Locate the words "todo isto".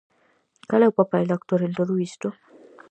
1.79-2.27